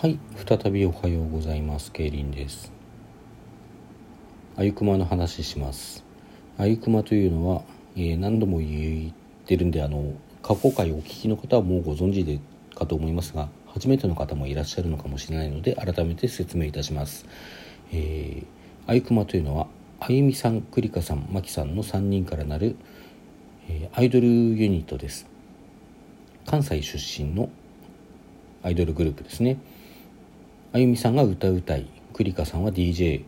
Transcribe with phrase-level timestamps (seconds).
[0.00, 0.18] はい
[0.48, 1.92] 再びおはようございます。
[1.92, 2.72] ケイリンです。
[4.56, 6.06] あゆくまの話します。
[6.56, 7.64] あゆくまというのは、
[7.96, 9.12] えー、何度も言っ
[9.44, 12.40] てるんであの過去回お聞きの方はもうご存知で
[12.74, 17.26] かと思いますが初めての方もいらっしゃるのかもしれないので改めて説明いたします。
[17.92, 18.44] えー、
[18.86, 19.66] あゆくまというのは
[20.00, 22.76] あゆみさんくりかさんまきさんの3人からなる、
[23.68, 25.26] えー、アイドルユニットです。
[26.46, 27.50] 関西出身の
[28.62, 29.58] アイドルグループですね。
[30.72, 31.86] あゆみさんが歌う歌い。
[32.12, 33.24] クリカさんは DJ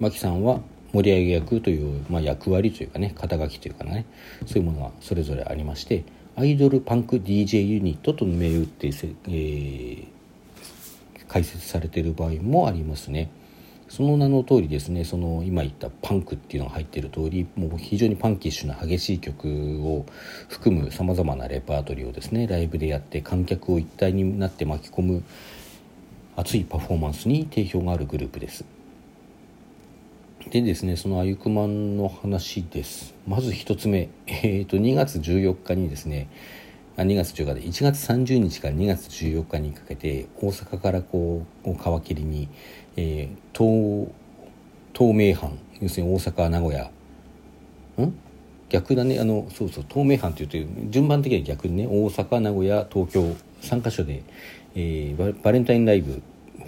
[0.00, 0.60] マキさんは
[0.92, 4.04] 盛り上げ役という、まあ、役割というかね肩書きというかね。
[4.46, 6.02] そういうものがそれぞれありまして
[6.34, 10.06] アイドルパンク DJ ユニットと銘打って、えー、
[11.28, 13.30] 解説されている場合もありますね。
[13.88, 19.46] その名の通りですねその今言ったパンクっていうのが入っている通りもう非常にパンキッシュな激しい曲
[19.84, 20.06] を
[20.48, 25.22] 含むさまざまなレパートリーをですねライブでやって観客を一体になって巻き込む
[26.34, 28.64] 熱いパフォーマンスに定評があるグループです。
[30.50, 33.14] でですねそのあゆくまんの話です。
[33.26, 34.08] まず1つ目。
[34.26, 36.28] えっ、ー、と2月14日にですね
[36.96, 42.48] あ2月14日で1月30日から2月14日にかけて大阪からこう皮切りに、
[42.96, 44.10] えー、東
[44.94, 46.90] 東名阪要するに大阪名古屋。
[47.98, 48.14] うん？
[48.70, 49.20] 逆だね。
[49.20, 54.22] あのそうそう東名阪っていうと順番的には逆にね大阪名古屋東京3カ所で、
[54.74, 56.22] えー、バレンタインライブ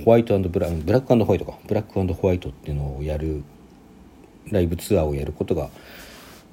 [0.05, 1.59] ホワイトブラブラックホワイトか。
[1.67, 3.45] ブラックホワイトっていうのをやる
[4.51, 5.69] ライブツアーをやることが、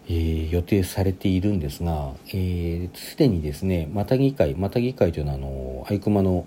[0.08, 6.46] えー、予定されているんですがすで、えー、にですねまたぎ会またぎ会というのはあのアイクマの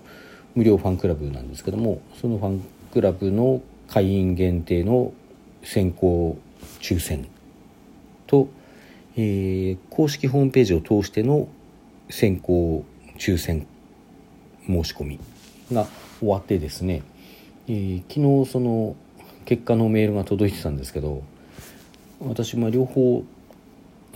[0.55, 5.13] 無料ファンクラブなんですけどもそのファンクラブの会員限定の
[5.63, 6.37] 先行
[6.79, 7.27] 抽選
[8.27, 8.47] と、
[9.15, 11.47] えー、公式ホームページを通しての
[12.09, 12.85] 先行
[13.17, 13.67] 抽選
[14.67, 15.19] 申し込み
[15.71, 15.87] が
[16.19, 17.03] 終わってですね、
[17.67, 18.95] えー、昨日その
[19.45, 21.23] 結果のメールが届いてたんですけど
[22.19, 23.23] 私ま両方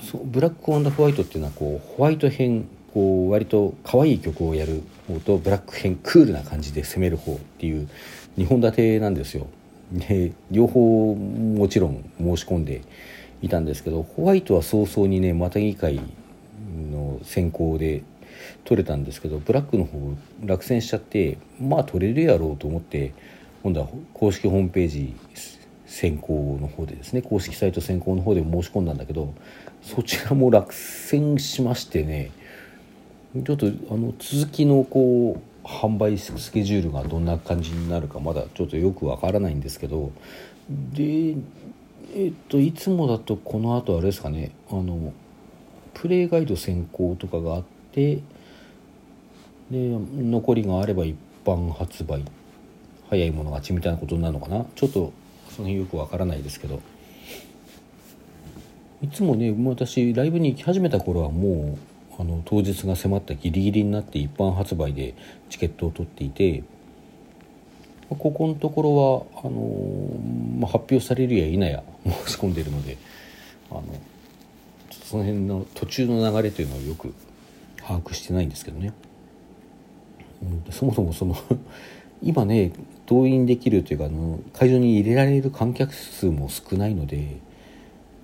[0.02, 7.90] そうブラックホワイトっていうのはこうホワイト編こう割と可愛い曲をやる方とブラック編クールな感じで攻める方っていう
[8.38, 9.48] 2本立てなんですよ。
[9.92, 12.82] で両方もちろん申し込んで
[13.42, 16.00] いたんですけどホワイトは早々にねまた議会
[16.92, 18.04] の選考で
[18.64, 20.00] 取れたんですけどブラックの方
[20.46, 23.14] 落選しちゃってまあ取れるやろうと思って
[23.64, 25.16] 今度は公式ホームページ
[25.86, 29.34] 選考の方でですね公式サイト選考の方で申し込んだんだけど
[29.82, 32.32] そちらも落選しましてね
[33.34, 40.12] ちょっとあの続きのこう販売スケジュールがどんな感じになるかまだちょっとよくわからないんですけど
[40.70, 41.36] で
[42.16, 45.14] えっといつもだとこの後あれですかねあの
[45.94, 48.20] プレイガイド選考とかがあって
[49.72, 49.78] で
[50.18, 51.16] 残りがあれば一
[51.46, 52.24] 般発売。
[53.10, 54.66] 早い者勝ちみたいなことになるのかな。
[54.76, 55.12] ちょっと
[55.50, 56.80] その辺よくわからないですけど。
[59.02, 61.78] いつもね私ライブに行き始めた頃はも
[62.20, 65.16] うあの当日が迫ったギリギリになって一般発売で
[65.50, 66.64] チケットを取っていて
[68.10, 70.20] ここのところはあの、
[70.60, 71.84] まあ、発表されるや否や
[72.26, 72.98] 申し込んでるので
[73.72, 73.84] あの
[75.04, 77.14] その辺の途中の流れというのをよく
[77.78, 78.94] 把握してないんですけどね。
[80.72, 81.36] そもそもその
[82.22, 82.72] 今ね
[83.06, 87.38] 動員できるというかあの会場に入れられる観客数も少ないので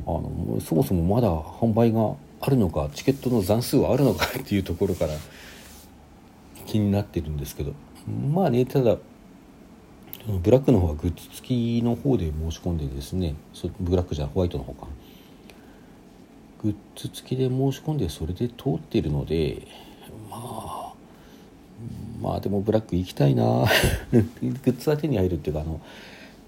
[0.06, 5.14] あのそもそもまだ販売があるのかチケットの残数はあるのか っていうところから
[6.66, 7.74] 気になってるんですけど。
[8.32, 9.00] まあねただ
[10.44, 13.36] ブラックの方はグッズ付きの方で申し込んでですね
[13.80, 14.88] ブラックじゃホワイトの方か。
[16.62, 19.68] グッズ付きで申し込んでそれで通ってるので
[20.30, 20.85] まあ
[22.22, 23.44] まあでもブラック行きたいな。
[24.12, 25.80] グッズは手に入るっていうかあの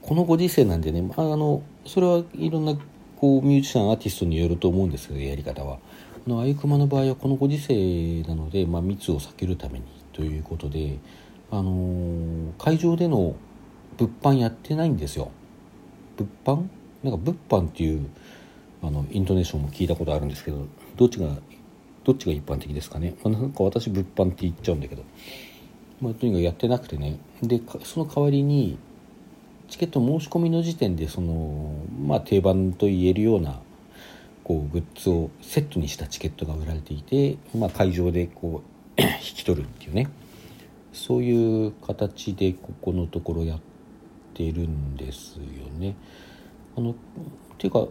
[0.01, 2.77] このご時世なんでね、まあ、あのそれはいろんな
[3.17, 5.79] こうミュージシャンアーティストによると思うんですけどやり方は。
[6.25, 10.97] あのあゆくまの場合はこのご時世なので、まあ、密を避けるためにということで、
[11.51, 13.35] あのー、会場での
[13.97, 15.31] 物販やってないんですよ。
[16.17, 16.67] 物販？
[17.03, 18.09] なんか物販っていう
[18.81, 21.29] あのイントネーションも聞いたことあるんですけどどっちが
[22.07, 25.03] どっちが一般的ですかね、まあ、なんか私物販って言っちゃうんだけど。
[26.01, 27.19] まあ、とにかくやってなくてね。
[27.41, 28.77] でその代わりに
[29.67, 31.73] チケット申し込みの時点でその、
[32.05, 33.59] まあ、定番と言えるような
[34.45, 38.63] こうグッズをセットにしたチケットが売られていて、まあ、会場でこ
[38.97, 40.07] う 引き取るっていうね。
[40.93, 43.59] そういう形でここのところやっ
[44.33, 45.43] てるんですよ
[45.77, 45.95] ね。
[46.77, 46.95] あの
[47.57, 47.87] ていうか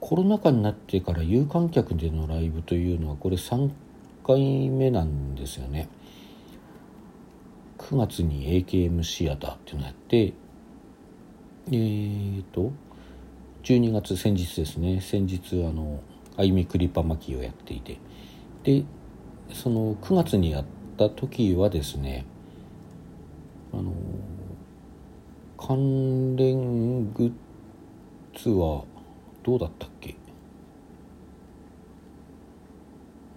[0.00, 3.70] コロナ禍になってから有観客でのライブというのはこれ3
[4.26, 5.88] 回目なんですよね。
[7.78, 10.34] 9月に AKM シアターっていうのをやって
[11.70, 12.72] えーと
[13.62, 16.00] 12月先日ですね先日あの
[16.36, 17.98] あゆみクリパ巻きをやっていて
[18.64, 18.84] で
[19.52, 20.64] その9月にやっ
[20.96, 22.26] た時はですね
[23.72, 23.92] あの
[25.56, 27.32] 関連グッ
[28.38, 28.84] ズは
[29.48, 30.14] どうだったっけ？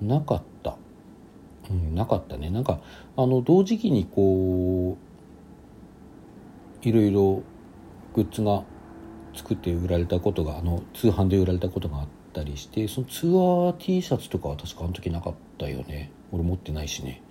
[0.01, 0.75] なかった。
[1.69, 2.49] うんなかったね。
[2.49, 2.81] なんか
[3.15, 4.97] あの同時期にこ
[6.83, 7.43] ういろいろ
[8.13, 8.63] グッズが
[9.33, 16.11] 作って売られたことがあの通販で売られたことがあったりしてそのツアー T シャツとかは確かあの時なかったよね。
[16.33, 17.21] 俺持ってないしね。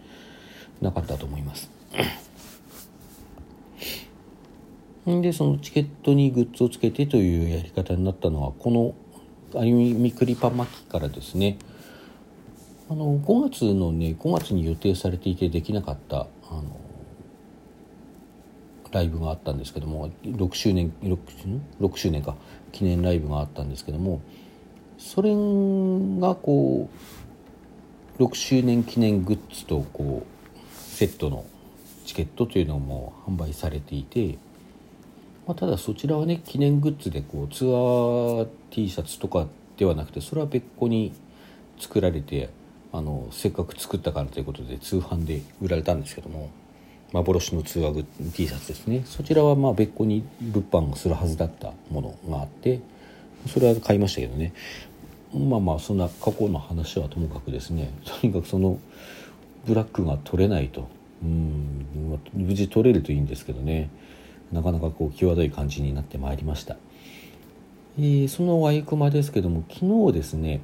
[0.80, 1.70] なかったと思います。
[5.22, 8.94] でそのチケットにグッズをつけてというやり方になったのはこの
[9.60, 11.58] あゆみくりパ巻きからですね。
[12.88, 16.80] あの5月のね5月に予定されていてできなかったあの
[18.90, 21.18] ライブがあったんですけども6周年 6,
[21.80, 22.36] 6周年か。
[22.72, 24.22] 記念ライブがあったんですけども
[24.98, 26.88] それがこ
[28.18, 31.44] う6周年記念グッズとこうセットの
[32.04, 34.36] チケットというのも販売されていて、
[35.50, 39.48] まあ、ただそちらはね記念グッズでこうツアー T シャツとか
[39.78, 41.12] ではなくてそれは別個に
[41.76, 42.50] 作られて
[42.92, 46.50] あのせっかく作ったからということで通販で売られたんですけども
[47.12, 47.94] 幻の通話
[48.32, 49.02] T シャツですね。
[49.04, 52.80] そちらはまあ別個に物販をするはずだったものがあって
[53.48, 54.52] それは買いましたけどね。
[55.34, 57.92] まあまあそんな過去の話はともかくですね。
[58.04, 58.78] とにかくその
[59.66, 60.88] ブラックが取れないと。
[61.24, 63.90] うん無事取れるといいんですけどね。
[64.52, 66.76] なかなかこう際どい感じになってまいりました、
[67.98, 70.60] えー、そのワイクマですけども昨日ですね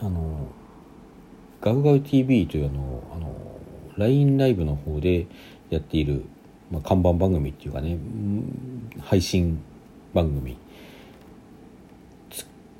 [0.00, 0.48] あの
[1.60, 3.34] ガウガウ TV というあのあの
[3.96, 5.26] LINE ライブの方で
[5.70, 6.24] やっている、
[6.70, 7.96] まあ、看板番組っていうかね
[9.00, 9.60] 配信
[10.12, 10.58] 番組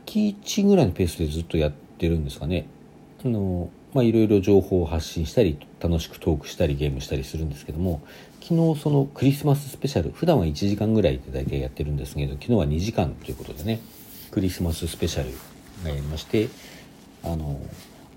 [0.06, 2.66] 月1ぐらいのペースでずっとやってるんですかね。
[3.24, 8.02] あのまあいろいろ情報を発信したり楽しくトークしたりゲームしたりするんですけども
[8.46, 13.80] 昨日そのクリスマススペシャル普段は1時間ぐらいで大体やってるんですけど昨日は2時間ということでね
[14.32, 15.30] クリスマススペシャル
[15.82, 16.50] がやりまして
[17.22, 17.58] あの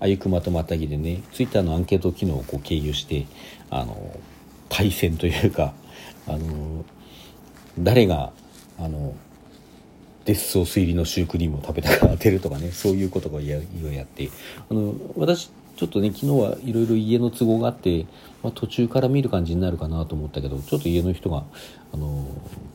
[0.00, 3.26] あゆくまとまたぎでねツイッターのアンケート機能をこう経由して
[3.70, 4.20] あの
[4.68, 5.72] 対戦というか
[6.26, 6.84] あの
[7.78, 8.30] 誰が
[8.78, 9.14] あの
[10.26, 14.28] デスソース入りのシュークリームを食べたか当てるとかねそういうことをややって
[14.70, 18.04] あの私ちょっとね昨日はいろいろ家の都合があって、
[18.42, 21.44] まあ、途中から見る感じになるかなと思ったけどちょっと家の人が
[21.92, 22.26] あの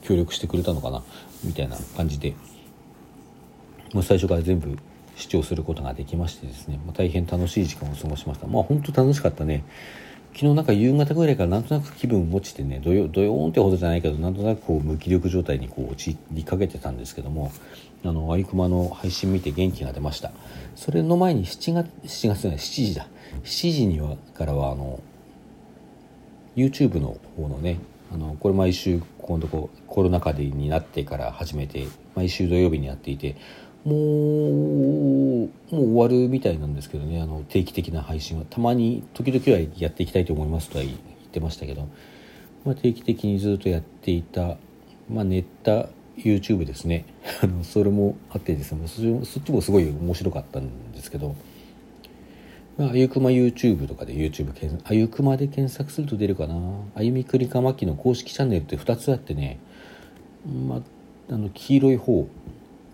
[0.03, 1.03] 協力してくれたのかな
[1.43, 2.33] みたいな感じで、
[3.93, 4.77] もう、最初から全部
[5.15, 8.47] 視聴することができましてですね、まあ、大変楽しい時間を過ごしました。
[8.47, 9.63] まあ本当楽しかったね。
[10.33, 17.51] 昨日なんか夕方ぐらいからなんとなく気分落ちてねどよどよーんってほどじゃないけどなんとなくこう無気力状態にこう陥りかけてたんですけども
[18.03, 20.31] あのアイクマの配信見て元気が出ました。
[20.75, 23.07] それの前に7月7月じゃない7時だ。
[23.43, 24.99] 7時にはからはあの
[26.55, 27.79] YouTube の方のね
[28.11, 33.37] あのこれ毎週このとこコロナ禍でになってから始めて毎週土曜日にやっていて
[33.85, 33.93] もう
[35.43, 38.45] もう終わるみたいなんですけどねあの定期的な配信は。
[38.49, 40.97] たまに時々はやっていきたいと思いますとは言っ
[41.31, 41.89] てましたけど、
[42.63, 44.57] まあ、定期的にずっとやっていた、
[45.09, 47.05] まあ、ネッタ YouTube ですね。
[47.63, 48.87] それもあってですね。
[49.25, 51.35] そっちもすごい面白かったんですけど、
[52.77, 56.55] まあ、あゆくま YouTube とかで YouTube 検索あゆくまで検索すると出るかな。
[56.95, 59.59] あゆみくりかまきの公式チャンネルって2つあってね、
[60.67, 62.27] まあ、あの黄色い方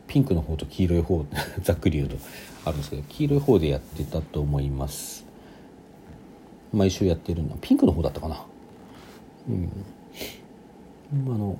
[0.10, 1.26] ピンクの方と黄色い方
[1.62, 2.18] ざっくり言うと
[2.66, 5.26] あるんですけど黄色い方でやってたと思います。
[6.74, 7.58] 毎週やってるの。
[7.62, 8.44] ピンクの方だったかな。
[9.48, 9.70] うん。
[11.34, 11.58] あの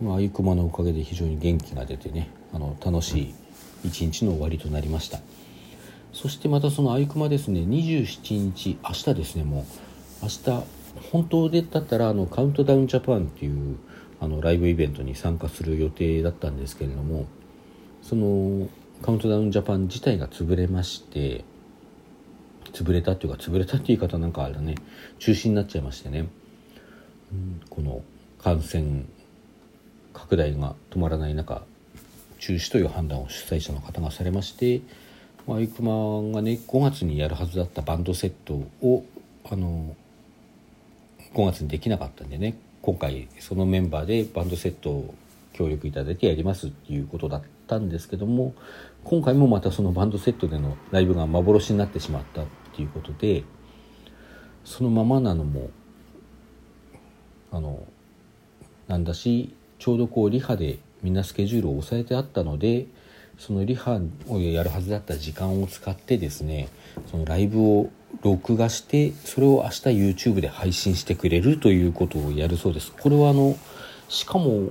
[0.00, 3.34] まあゆくまのおかげで非常に元気が出てねあの楽しい
[3.84, 5.20] 一日の終わりとなりました。
[6.12, 9.64] そしてまたそのあゆくまですね27日明日ですねもう。
[10.22, 10.64] 明日
[11.12, 13.76] 本当でだったらあのカウントダウンジャパンっていう
[14.20, 17.26] あのライブイベントに参加する予定だったんですけれども
[18.02, 18.68] その
[19.02, 21.44] カウントダウンジャパン自体が潰れまして
[22.72, 24.74] 潰れたっていうか潰れたっていう言い方なんかあれだね。
[25.18, 26.28] 中止になっちゃいましてね、
[27.70, 28.02] この
[28.38, 29.04] 感染
[30.12, 31.62] 拡大が止まらない中
[32.38, 34.80] 中止という判断を主催者の方がされまして
[35.48, 35.92] アイクマ
[36.32, 39.04] がね5月にやるはずだったバンドセットを
[39.50, 39.96] あの
[41.34, 45.14] 5月にできなかったんでね今回そのメンバーでバンドセットを
[45.52, 48.54] 協力いただいてやりますっていうことだったたんですけども
[49.04, 53.44] 今回もまたそのバンドセットでのライブが幻になってしまったっていうことで
[54.64, 55.70] そのままなのも
[57.52, 57.86] あの
[58.88, 62.86] なんだしちょうどこうリハでみんなスケジュールを抑えてあったので
[63.38, 66.68] そのリハをやるはずだった時間を使ってですね
[67.10, 67.90] そのライブを
[68.22, 69.80] 録画してそれを明日
[70.30, 72.92] YouTube で配信してくれるということをやるそうです。
[72.92, 73.56] これはあの
[74.08, 74.70] しかも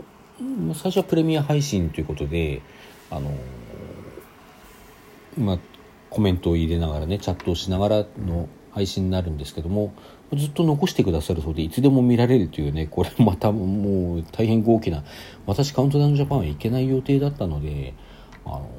[0.74, 2.62] 最初はプレミア配信ということで
[3.10, 3.32] あの
[5.38, 5.60] まあ
[6.10, 9.94] コメントを入れながらねチャットをしながらの配信になるんですけども
[10.34, 15.04] ずっと残してくださるそうでいつでも見られるというねこれまたもう大変大きな
[15.46, 17.94] 私カウントダウンジャパンは行けない予定だったので
[18.46, 18.70] あの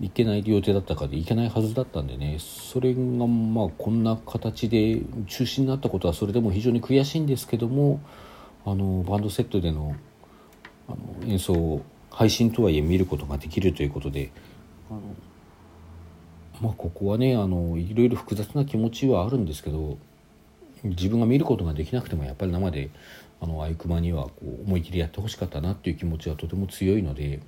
[0.00, 8.00] 行けない予定だったかで行けないはずだったんでねそれがまあこんな形で中止になったことはそれでも非常に悔しいんですけども
[8.66, 9.94] あのバンドセットでの
[10.88, 14.30] あの演奏を配信とはいえ見ることができるということで
[14.90, 15.00] あの
[16.60, 19.98] まあここはねあのいろいろ複雑な気持ちはあるんですけど
[20.84, 22.90] 自分が見ることができなくてもやっぱり生で
[23.40, 27.40] あのアイクマにはこう思い切りやってほしかったなっていう気持ちはとても強いので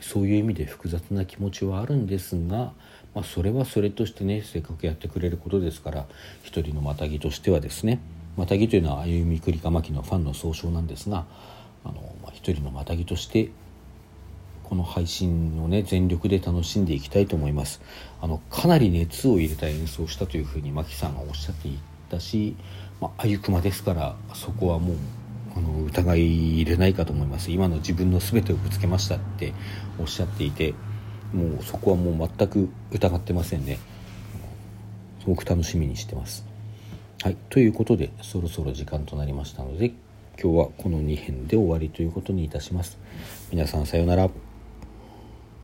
[0.00, 2.72] そういう意味で複雑な気持ちはあるんですが、
[3.14, 6.06] まあ、それはそれとしてねせっかくやってくれることですから
[6.42, 8.00] 一人のまたぎとしてはですね
[8.36, 11.26] またぎというのは歩みくりかまきのファンの総称なんですが
[11.84, 13.50] あの、まあ、一人のまたぎとして
[14.64, 17.82] この配信をね全力で楽しんでいきたいと思います。
[18.22, 22.56] あのかなり熱を入れた演奏をしたというふうに牧さんがおっしゃっていたし、
[22.98, 24.96] ま、あゆくまですからそこはもう
[25.54, 27.50] あの疑い入れないかと思います。
[27.50, 29.52] 今の自分の全てをぶつけましたって
[29.98, 30.72] おっしゃっていて
[31.34, 33.78] もうそこはもう全く疑ってませんね。
[35.20, 36.51] すごく楽しみにしてます。
[37.22, 37.36] はい。
[37.50, 39.92] ということでそろそろ時間となりましたので
[40.42, 42.98] 今日はこの2編で終わりということにいたします。
[43.52, 44.28] 皆さんさようなら。